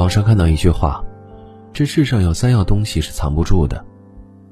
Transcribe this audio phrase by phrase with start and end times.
[0.00, 1.04] 网上看到一句话
[1.74, 3.84] ：“这世上有三样东西是藏不住的，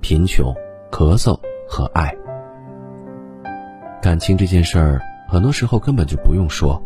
[0.00, 0.54] 贫穷、
[0.88, 1.36] 咳嗽
[1.68, 2.14] 和爱。”
[4.00, 6.80] 感情这件事儿，很多时候根本就不用说，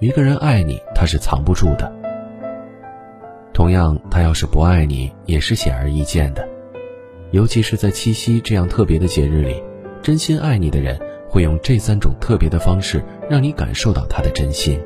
[0.00, 1.90] 一个人爱你，他是藏不住的。
[3.54, 6.46] 同样，他要是不爱你，也是显而易见的。
[7.30, 9.62] 尤其是在七夕这样特别的节日里，
[10.02, 14.78] 真心爱你的人会用这三种特别的方式，让你感受到他的真心。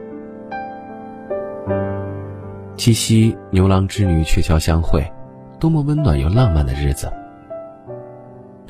[2.77, 5.03] 七夕，牛郎织女鹊桥相会，
[5.58, 7.11] 多么温暖又浪漫的日子。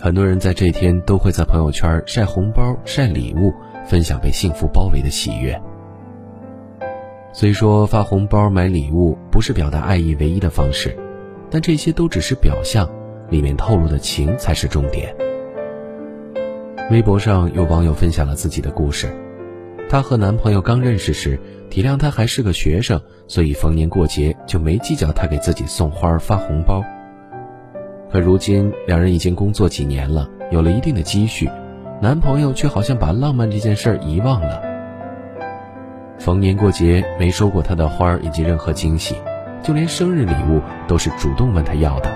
[0.01, 3.52] 很多人在这天都会在朋友圈晒红包、晒礼物，
[3.84, 5.61] 分享被幸福包围的喜悦。
[7.33, 10.97] 虽说发红包、买礼物不是表达爱意唯一的方式，
[11.50, 12.88] 但这些都只是表象。
[13.28, 15.12] 里面透露的情才是重点。
[16.92, 19.12] 微博上有网友分享了自己的故事，
[19.89, 21.39] 她和男朋友刚认识时，
[21.71, 26.83] 体谅他还是个学生，所以逢年过节就没计较他给自己送花发红包。
[28.11, 31.51] 可如今两人已经工作几年了，有了一定的积蓄，
[32.01, 34.61] 男朋友却好像把浪漫这件事儿遗忘了。
[36.19, 39.15] 逢年过节没收过她的花以及任何惊喜，
[39.62, 42.11] 就连生日礼物都是主动问她要的。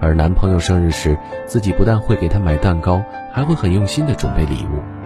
[0.00, 1.16] 而男朋友生日时，
[1.46, 4.99] 自己不但会给他买蛋糕，还会很用心的准备礼物。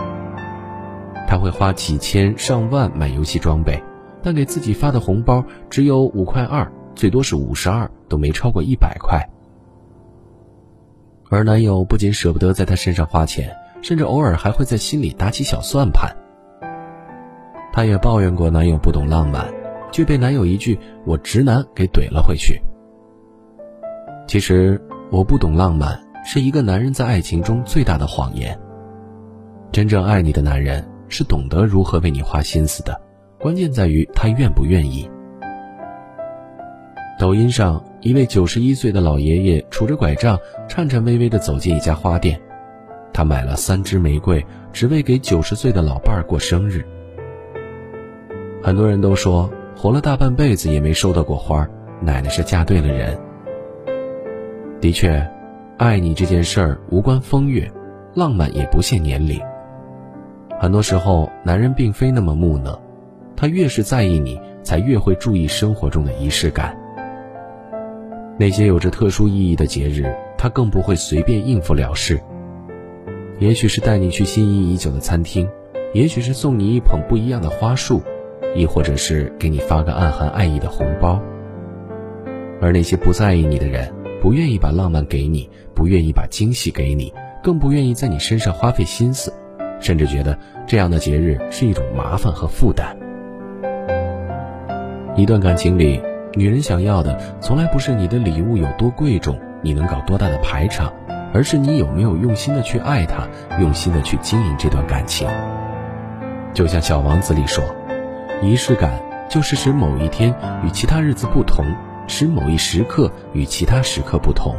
[1.27, 3.83] 他会花几千上万买游戏装备，
[4.23, 9.29] 但给自己发的红包只有五块二，最多是五十二，都没超过一百块。
[11.31, 13.51] 而男友不仅舍不得在她身上花钱，
[13.83, 16.15] 甚至偶尔还会在心里打起小算盘。
[17.73, 19.47] 她也抱怨过男友不懂浪漫，
[19.91, 22.61] 却被男友一句“我直男”给怼了回去。
[24.29, 24.81] 其实
[25.11, 28.57] 我不懂浪漫，是一个男人在爱情中最大的谎言。
[29.73, 33.01] 真正爱你的男人是懂得如何为你花心思的，
[33.39, 35.09] 关键在于他愿不愿意。
[37.21, 40.37] 抖音上一位九十一岁的老爷爷拄着拐杖，
[40.69, 42.41] 颤颤巍巍地走进一家花店，
[43.13, 46.85] 他买了三支玫瑰，只为给九十岁的老伴儿过生日。
[48.61, 51.65] 很多人都说，活了大半辈子也没收到过花，
[52.01, 53.17] 奶奶是嫁对了人。
[54.81, 55.25] 的确，
[55.79, 57.71] 爱你这件事儿无关风月，
[58.15, 59.41] 浪漫也不限年龄。
[60.61, 62.81] 很多时候，男人并非那么木讷，
[63.37, 66.77] 他越是在意你，才越会注意生活中的仪式感。
[68.39, 72.21] 那些有着特殊意义的节日，他更不会随便应付了事。
[73.39, 75.49] 也许是带你去心仪已久的餐厅，
[75.93, 78.01] 也许是送你一捧不一样的花束，
[78.55, 81.21] 亦或者是给你发个暗含爱意的红包。
[82.61, 87.13] 而那些不在意你的人，不愿意把浪漫给你，不愿意把惊喜给你，
[87.43, 89.33] 更不愿意在你身上花费心思，
[89.85, 92.97] 甚至觉得这样的节日是一种麻烦和负担。
[95.15, 96.01] 一段感情里，
[96.33, 100.91] 女人想要的从来不是你的礼物有多贵重，你能搞多大的排场，
[101.35, 103.29] 而是你有没有用心的去爱她，
[103.61, 105.29] 用心的去经营这段感情。
[106.55, 107.63] 就像《小王子》里说
[108.41, 108.91] ：“仪式感
[109.29, 110.35] 就是使某一天
[110.65, 111.63] 与其他日子不同。”
[112.07, 114.55] 使某一时刻与其他时刻不同。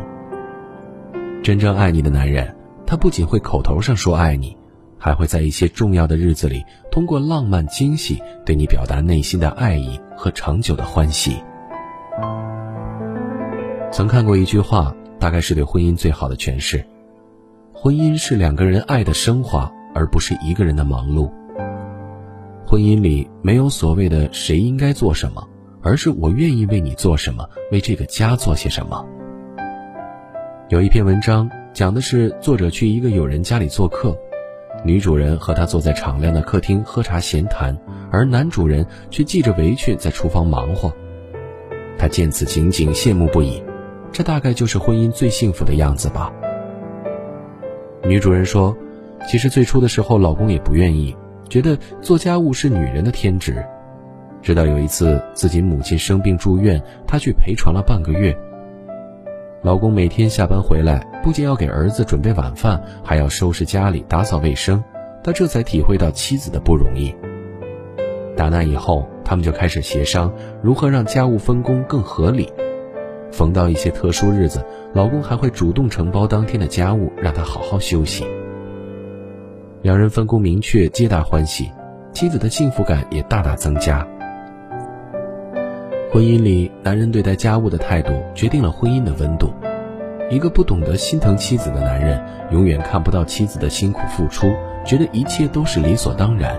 [1.43, 2.55] 真正爱你的男人，
[2.87, 4.57] 他不仅会口头上说爱你，
[4.97, 11.38] 还会在一些重要的日子里，通过浪漫惊喜对你表达内心的爱意和长久的欢喜。
[13.91, 16.85] 曾看过一句话，大概是对婚姻最好的诠释：
[17.73, 21.31] 婚姻是两个人爱的升华，而不是一个人的忙碌。
[22.66, 25.47] 婚姻里没有所谓的谁应该做什么。
[25.88, 29.05] 而是我愿意为你做什么，为这个家做些什么。
[30.67, 34.17] 有一篇文章讲的是作者去一个友人家里做客，
[34.85, 37.75] 女主人和他坐在敞亮的客厅喝茶闲谈，
[38.12, 40.94] 而男主人却系着围裙在厨房忙活。
[41.97, 43.63] 他见此情景羡慕不已，
[44.12, 46.31] 这大概就是婚姻最幸福的样子吧。
[48.03, 48.78] 女主人说
[49.28, 51.17] ：“其实最初的时候，老公也不愿意，
[51.50, 53.66] 觉得做家务是女人的天职。”
[54.44, 58.38] 直到有一次自己母亲生病住院，她去陪床了半个月。
[59.66, 64.84] 老公每天下班回来，不仅要给儿子准备晚饭，还要收拾家里、打扫卫生，
[65.23, 67.12] 他这才体会到妻子的不容易。
[68.38, 70.32] 打那以后，他们就开始协商
[70.62, 72.47] 如何让家务分工更合理。
[73.32, 74.64] 逢到一些特殊日子，
[74.94, 78.23] 老公还会主动承包当天的家务，让他好好休息。
[79.82, 81.72] 两人分工明确，皆大欢喜，
[82.14, 84.08] 妻子的幸福感也大大增加。
[86.16, 89.53] 婚姻里，男人对待家务的态度决定了婚姻的温度。
[90.32, 94.53] 一个不懂得心疼妻子的男人，永远看不到妻子的辛苦付出，
[94.85, 96.58] 觉得一切都是理所当然。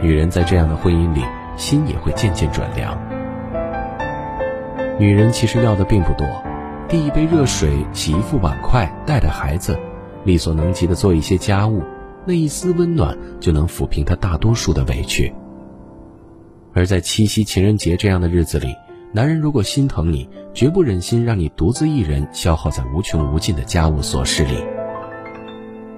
[0.00, 1.22] 女人在这样的婚姻里，
[1.54, 2.98] 心也会渐渐转凉。
[4.98, 6.26] 女人其实要的并不多，
[6.88, 9.78] 递一杯热水，洗一副碗筷，带带孩子，
[10.24, 11.82] 力所能及的做一些家务，
[12.24, 15.34] 那一丝温暖就能抚平她大多数的委屈。
[16.78, 18.72] 而在七夕情人节这样的日子里，
[19.12, 24.62] 男人如果心疼你，绝不忍心让你独自一人消耗在无穷无尽的家务琐事里。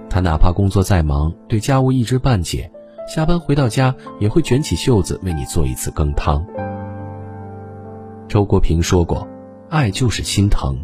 [0.09, 2.73] 他哪怕工作再忙，对家务一知半解，
[3.07, 6.43] 下班回到家也会卷起袖子为你做一次羹汤。
[8.27, 9.29] 周国平说过
[9.69, 10.79] ：“爱就是心疼，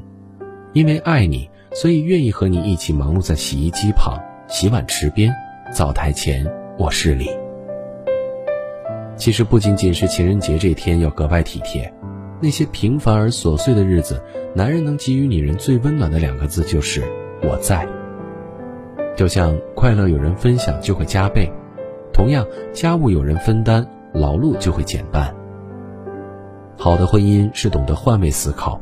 [0.74, 5.34] 因为爱你，所以愿意和你一起忙碌在洗衣机旁、洗碗池边、
[5.72, 6.46] 灶台前、
[6.80, 7.30] 卧室里。”
[9.16, 11.92] 其实不仅仅是情人节这天要格外体贴，
[12.40, 14.22] 那些平凡而琐碎的日子，
[14.54, 17.02] 男人能给予女人最温暖的两个字就是
[17.42, 17.86] “我在”。
[19.16, 21.50] 就像快乐有人分享就会加倍，
[22.12, 25.34] 同样家务有人分担，劳碌就会减半。
[26.76, 28.78] 好的婚姻是懂得换位思考，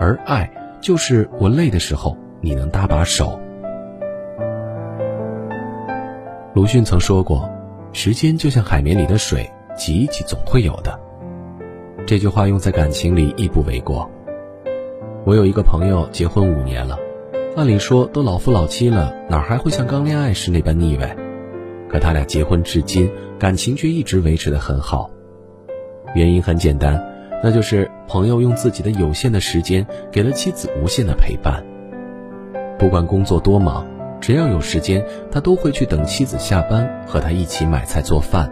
[0.00, 0.50] 而爱
[0.80, 3.38] 就是我累的时候你能搭把手。
[6.54, 7.46] 鲁迅曾说过
[7.92, 9.46] ：“时间就像海绵里的水，
[9.76, 10.98] 挤一挤总会有的。”
[12.06, 14.10] 这句话用在感情里亦不为过。
[15.24, 16.98] 我有一个朋友结婚五年了，
[17.56, 21.16] 按理说都老夫老妻了，哪还会像刚恋爱时那般腻歪？
[21.88, 25.10] 可他俩结婚至今，感情却一直维持得很好。
[26.14, 27.12] 原因很简单。
[27.42, 31.62] 那就是朋友用自己的有限的时间给了妻子无限的陪伴。
[32.78, 33.86] 不管工作多忙，
[34.22, 38.50] 只要有时间，他都会去等妻子下班，和她一起买菜做饭。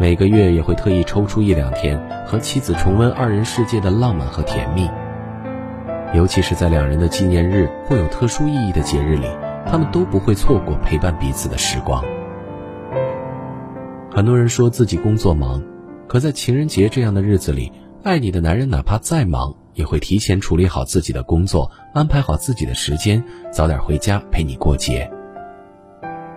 [0.00, 4.88] 每个月也会特意抽出一两天，和妻子重温二人世界的浪漫和甜蜜。
[6.14, 9.26] 尤其是在两人的纪念日或有特殊意义的节日里，
[9.66, 12.02] 他们都不会错过陪伴彼此的时光。
[14.10, 15.62] 很多人说自己工作忙。
[16.06, 17.70] 可在情人节这样的日子里，
[18.02, 23.22] 爱你的男人哪怕再忙，也会提前处理好自己的工作，安排好自己的时间，
[23.52, 25.10] 早点回家陪你过节。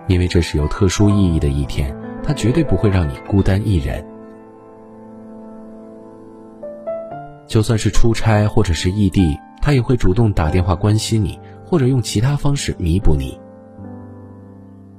[0.07, 4.05] 因为这是有特殊意义的一天，他绝对不会让你孤单一人。
[7.47, 13.37] 就算是出差或者是异地，他也会主动打电话关心你，或者用其他方式弥补你。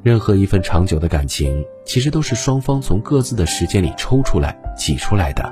[0.02, 5.50] 任何一份长久的感情，其实都是双方从各自的时间里抽出来、挤出来的。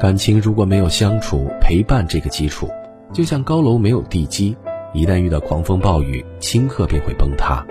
[0.00, 2.68] 感情如果没有相处、陪伴这个基础，
[3.12, 4.56] 就像高楼没有地基，
[4.92, 7.64] 一旦遇到狂风暴雨，顷刻便会崩塌。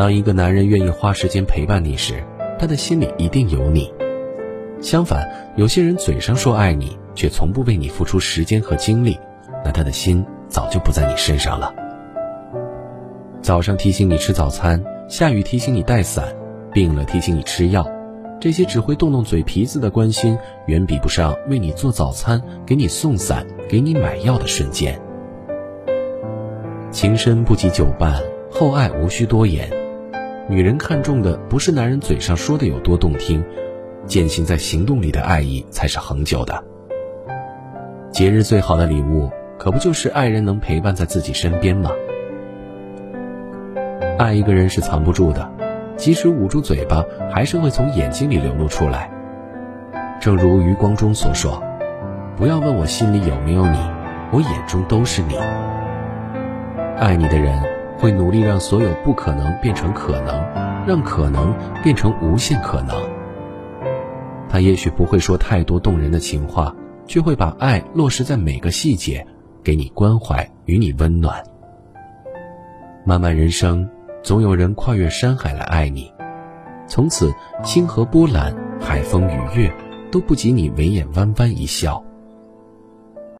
[0.00, 2.24] 当一个男人愿意花时间陪伴你时，
[2.58, 3.92] 他的心里一定有你。
[4.80, 9.20] 相反，有些人嘴上说爱你，却从不为你付出时间和精力，
[9.62, 11.70] 那他的心早就不在你身上了。
[13.42, 16.34] 早上提醒你吃早餐，下雨提醒你带伞，
[16.72, 17.86] 病了提醒你吃药，
[18.40, 24.98] 这些只会动动嘴皮子的关心，远比不上为你做早餐、给你送伞、给你买药的瞬间。
[26.90, 28.18] 情深不及久伴，
[28.50, 29.68] 厚爱无需多言。
[30.50, 33.40] 女人看重的不是男人嘴上说的有多动听，
[34.04, 36.64] 践行在行动里的爱意才是恒久的。
[38.10, 41.92] 节日最好的礼物，可不就是爱人能陪伴在自己身边吗？
[44.18, 45.48] 爱一个人是藏不住的，
[45.94, 49.08] 即使捂住嘴巴，还是会从眼睛里流露出来。
[50.20, 51.62] 正如余光中所说
[52.36, 53.78] ：“不要问我心里有没有你，
[54.32, 55.36] 我眼中都是你。”
[56.98, 57.56] 爱你的人
[58.00, 60.34] 会努力让所有不可能变成可能，
[60.86, 62.96] 让可能变成无限可能。
[64.48, 66.74] 他也许不会说太多动人的情话，
[67.06, 69.26] 却会把爱落实在每个细节，
[69.62, 71.42] 给你关怀，与你温暖。
[73.04, 73.88] 漫漫人生。
[74.22, 76.12] 总有人跨越山海来爱你，
[76.86, 77.32] 从此
[77.64, 79.72] 星河波澜、海风雨月
[80.12, 82.04] 都不及你眉眼弯弯一笑。